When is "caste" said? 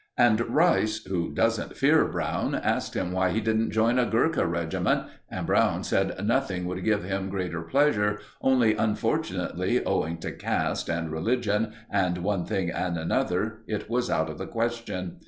10.31-10.89